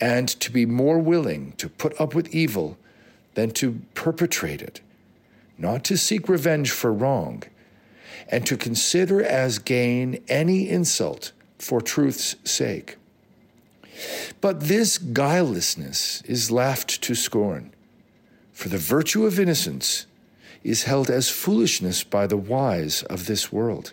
and 0.00 0.28
to 0.28 0.50
be 0.50 0.64
more 0.66 0.98
willing 0.98 1.52
to 1.52 1.68
put 1.68 1.98
up 2.00 2.14
with 2.14 2.34
evil 2.34 2.78
than 3.34 3.50
to 3.50 3.80
perpetrate 3.94 4.62
it, 4.62 4.80
not 5.58 5.84
to 5.84 5.96
seek 5.96 6.28
revenge 6.28 6.70
for 6.70 6.92
wrong 6.92 7.42
and 8.28 8.46
to 8.46 8.56
consider 8.56 9.22
as 9.22 9.58
gain 9.58 10.22
any 10.28 10.68
insult 10.68 11.32
for 11.58 11.80
truth's 11.80 12.36
sake. 12.44 12.96
But 14.40 14.60
this 14.60 14.98
guilelessness 14.98 16.22
is 16.24 16.50
laughed 16.50 17.02
to 17.02 17.14
scorn, 17.14 17.72
for 18.52 18.68
the 18.68 18.78
virtue 18.78 19.26
of 19.26 19.38
innocence 19.38 20.06
is 20.62 20.84
held 20.84 21.10
as 21.10 21.28
foolishness 21.28 22.04
by 22.04 22.26
the 22.26 22.36
wise 22.36 23.02
of 23.04 23.26
this 23.26 23.52
world. 23.52 23.92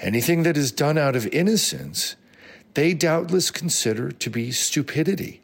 Anything 0.00 0.42
that 0.44 0.56
is 0.56 0.72
done 0.72 0.98
out 0.98 1.16
of 1.16 1.26
innocence, 1.28 2.16
they 2.74 2.94
doubtless 2.94 3.50
consider 3.50 4.10
to 4.12 4.30
be 4.30 4.50
stupidity. 4.50 5.40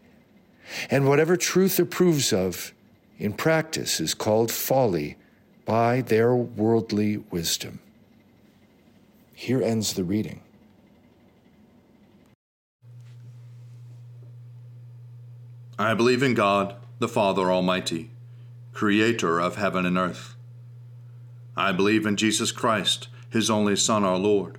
And 0.90 1.08
whatever 1.08 1.36
truth 1.36 1.78
approves 1.78 2.32
of, 2.32 2.72
in 3.18 3.32
practice 3.32 4.00
is 4.00 4.14
called 4.14 4.52
folly 4.52 5.16
by 5.64 6.00
their 6.00 6.34
worldly 6.34 7.18
wisdom. 7.30 7.80
Here 9.34 9.62
ends 9.62 9.92
the 9.92 10.04
reading. 10.04 10.40
I 15.78 15.94
believe 15.94 16.22
in 16.22 16.34
God, 16.34 16.74
the 16.98 17.08
Father 17.08 17.52
Almighty, 17.52 18.10
creator 18.72 19.40
of 19.40 19.56
heaven 19.56 19.86
and 19.86 19.96
earth. 19.96 20.34
I 21.56 21.72
believe 21.72 22.06
in 22.06 22.16
Jesus 22.16 22.50
Christ, 22.50 23.08
his 23.30 23.48
only 23.48 23.76
Son, 23.76 24.04
our 24.04 24.18
Lord. 24.18 24.58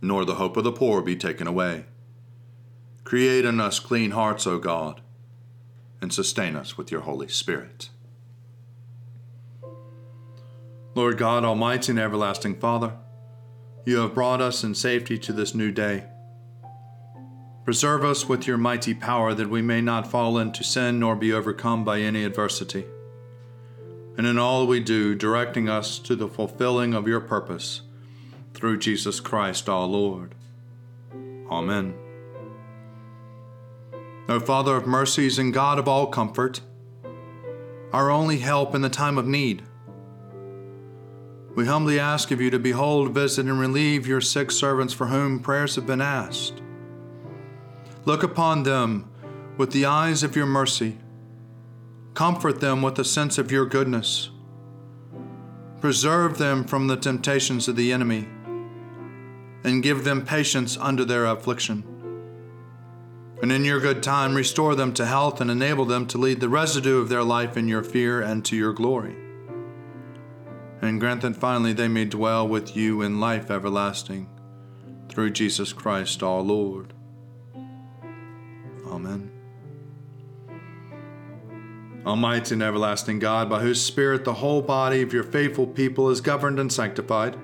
nor 0.00 0.24
the 0.24 0.36
hope 0.36 0.56
of 0.56 0.64
the 0.64 0.72
poor 0.72 1.02
be 1.02 1.16
taken 1.16 1.46
away. 1.46 1.86
Create 3.04 3.44
in 3.44 3.60
us 3.60 3.78
clean 3.78 4.12
hearts, 4.12 4.46
O 4.46 4.58
God, 4.58 5.00
and 6.00 6.12
sustain 6.12 6.56
us 6.56 6.76
with 6.76 6.90
your 6.90 7.02
Holy 7.02 7.28
Spirit. 7.28 7.88
Lord 10.94 11.18
God, 11.18 11.44
Almighty 11.44 11.92
and 11.92 11.98
everlasting 11.98 12.56
Father, 12.56 12.92
you 13.84 13.98
have 13.98 14.14
brought 14.14 14.40
us 14.40 14.64
in 14.64 14.74
safety 14.74 15.18
to 15.18 15.32
this 15.32 15.54
new 15.54 15.70
day. 15.70 16.04
Preserve 17.64 18.04
us 18.04 18.28
with 18.28 18.46
your 18.46 18.58
mighty 18.58 18.94
power 18.94 19.34
that 19.34 19.50
we 19.50 19.62
may 19.62 19.80
not 19.80 20.10
fall 20.10 20.38
into 20.38 20.64
sin 20.64 20.98
nor 21.00 21.14
be 21.14 21.32
overcome 21.32 21.84
by 21.84 22.00
any 22.00 22.24
adversity 22.24 22.84
and 24.18 24.26
in 24.26 24.36
all 24.36 24.66
we 24.66 24.80
do, 24.80 25.14
directing 25.14 25.68
us 25.68 26.00
to 26.00 26.16
the 26.16 26.26
fulfilling 26.26 26.92
of 26.92 27.06
your 27.06 27.20
purpose 27.20 27.82
through 28.58 28.78
Jesus 28.78 29.20
Christ 29.20 29.68
our 29.68 29.86
Lord. 29.86 30.34
Amen. 31.50 31.94
O 34.28 34.40
Father 34.40 34.76
of 34.76 34.86
mercies 34.86 35.38
and 35.38 35.54
God 35.54 35.78
of 35.78 35.88
all 35.88 36.06
comfort, 36.08 36.60
our 37.92 38.10
only 38.10 38.38
help 38.38 38.74
in 38.74 38.82
the 38.82 38.90
time 38.90 39.16
of 39.16 39.26
need, 39.26 39.62
we 41.54 41.66
humbly 41.66 41.98
ask 41.98 42.30
of 42.30 42.40
you 42.40 42.50
to 42.50 42.58
behold, 42.58 43.14
visit, 43.14 43.46
and 43.46 43.58
relieve 43.58 44.06
your 44.06 44.20
sick 44.20 44.50
servants 44.50 44.92
for 44.92 45.06
whom 45.06 45.40
prayers 45.40 45.76
have 45.76 45.86
been 45.86 46.02
asked. 46.02 46.60
Look 48.04 48.22
upon 48.22 48.64
them 48.64 49.10
with 49.56 49.72
the 49.72 49.86
eyes 49.86 50.22
of 50.22 50.36
your 50.36 50.46
mercy 50.46 50.98
Comfort 52.18 52.58
them 52.58 52.82
with 52.82 52.98
a 52.98 53.04
sense 53.04 53.38
of 53.38 53.52
your 53.52 53.64
goodness. 53.64 54.30
Preserve 55.80 56.36
them 56.36 56.64
from 56.64 56.88
the 56.88 56.96
temptations 56.96 57.68
of 57.68 57.76
the 57.76 57.92
enemy, 57.92 58.26
and 59.64 59.82
give 59.82 60.04
them 60.04 60.24
patience 60.24 60.76
under 60.76 61.04
their 61.04 61.26
affliction. 61.26 61.84
And 63.40 63.52
in 63.52 63.64
your 63.64 63.80
good 63.80 64.02
time, 64.02 64.34
restore 64.34 64.74
them 64.74 64.92
to 64.94 65.06
health 65.06 65.40
and 65.40 65.50
enable 65.50 65.84
them 65.84 66.06
to 66.08 66.18
lead 66.18 66.40
the 66.40 66.48
residue 66.48 66.98
of 66.98 67.08
their 67.08 67.22
life 67.22 67.56
in 67.56 67.68
your 67.68 67.84
fear 67.84 68.20
and 68.20 68.44
to 68.44 68.56
your 68.56 68.72
glory. 68.72 69.16
And 70.82 71.00
grant 71.00 71.22
that 71.22 71.36
finally 71.36 71.72
they 71.72 71.88
may 71.88 72.04
dwell 72.04 72.46
with 72.46 72.76
you 72.76 73.02
in 73.02 73.20
life 73.20 73.50
everlasting, 73.50 74.28
through 75.08 75.30
Jesus 75.30 75.72
Christ 75.72 76.22
our 76.22 76.40
Lord. 76.40 76.94
Amen. 78.86 79.30
Almighty 82.06 82.54
and 82.54 82.62
everlasting 82.62 83.18
God, 83.18 83.50
by 83.50 83.60
whose 83.60 83.84
Spirit 83.84 84.24
the 84.24 84.34
whole 84.34 84.62
body 84.62 85.02
of 85.02 85.12
your 85.12 85.24
faithful 85.24 85.66
people 85.66 86.10
is 86.10 86.20
governed 86.20 86.58
and 86.58 86.72
sanctified, 86.72 87.36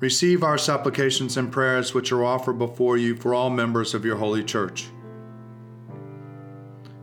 receive 0.00 0.42
our 0.42 0.58
supplications 0.58 1.36
and 1.36 1.52
prayers 1.52 1.94
which 1.94 2.10
are 2.10 2.24
offered 2.24 2.58
before 2.58 2.96
you 2.96 3.14
for 3.14 3.34
all 3.34 3.50
members 3.50 3.94
of 3.94 4.04
your 4.04 4.16
holy 4.16 4.42
church. 4.42 4.88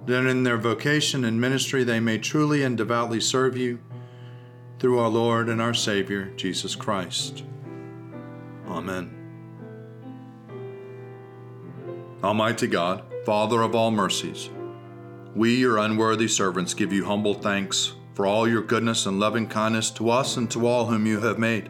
That 0.08 0.26
in 0.26 0.44
their 0.44 0.58
vocation 0.58 1.24
and 1.24 1.40
ministry 1.40 1.84
they 1.84 2.00
may 2.00 2.18
truly 2.18 2.64
and 2.64 2.76
devoutly 2.76 3.20
serve 3.20 3.56
you 3.56 3.80
through 4.80 5.00
our 5.00 5.10
Lord 5.10 5.48
and 5.50 5.62
our 5.62 5.74
Savior, 5.74 6.32
Jesus 6.36 6.76
Christ. 6.76 7.44
Amen. 8.68 9.14
Almighty 12.24 12.68
God, 12.68 13.04
Father 13.26 13.62
of 13.62 13.76
all 13.76 13.92
mercies, 13.92 14.50
we, 15.36 15.56
your 15.58 15.78
unworthy 15.78 16.28
servants, 16.28 16.74
give 16.74 16.92
you 16.92 17.06
humble 17.06 17.36
thanks 17.36 17.94
for 18.16 18.26
all 18.26 18.48
your 18.48 18.64
goodness 18.64 19.06
and 19.06 19.20
loving 19.20 19.46
kindness 19.46 19.92
to 19.92 20.10
us 20.10 20.36
and 20.36 20.50
to 20.50 20.66
all 20.66 20.88
whom 20.88 21.06
you 21.06 21.20
have 21.20 21.38
made. 21.38 21.70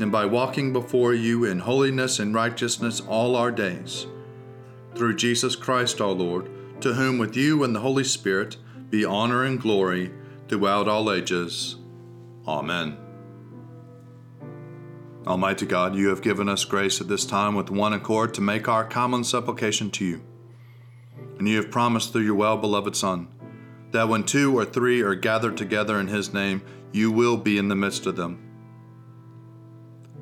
and 0.00 0.10
by 0.10 0.24
walking 0.24 0.72
before 0.72 1.14
you 1.14 1.44
in 1.44 1.60
holiness 1.60 2.18
and 2.18 2.34
righteousness 2.34 3.00
all 3.00 3.36
our 3.36 3.50
days. 3.50 4.06
Through 4.94 5.16
Jesus 5.16 5.56
Christ 5.56 6.00
our 6.00 6.12
Lord, 6.12 6.50
to 6.80 6.94
whom 6.94 7.18
with 7.18 7.36
you 7.36 7.62
and 7.64 7.74
the 7.74 7.80
Holy 7.80 8.04
Spirit 8.04 8.56
be 8.88 9.04
honor 9.04 9.44
and 9.44 9.60
glory 9.60 10.10
throughout 10.48 10.88
all 10.88 11.12
ages. 11.12 11.76
Amen. 12.46 12.96
Almighty 15.26 15.66
God, 15.66 15.94
you 15.94 16.08
have 16.08 16.22
given 16.22 16.48
us 16.48 16.64
grace 16.64 17.00
at 17.00 17.08
this 17.08 17.26
time 17.26 17.54
with 17.54 17.70
one 17.70 17.92
accord 17.92 18.34
to 18.34 18.40
make 18.40 18.68
our 18.68 18.84
common 18.84 19.22
supplication 19.22 19.90
to 19.92 20.04
you 20.04 20.22
and 21.40 21.48
you 21.48 21.56
have 21.56 21.70
promised 21.70 22.12
through 22.12 22.22
your 22.22 22.34
well 22.34 22.58
beloved 22.58 22.94
Son 22.94 23.26
that 23.92 24.08
when 24.08 24.22
two 24.22 24.56
or 24.56 24.64
three 24.64 25.00
are 25.00 25.14
gathered 25.14 25.56
together 25.56 25.98
in 25.98 26.06
his 26.06 26.32
name, 26.32 26.62
you 26.92 27.10
will 27.10 27.36
be 27.36 27.58
in 27.58 27.66
the 27.68 27.74
midst 27.74 28.06
of 28.06 28.14
them. 28.14 28.49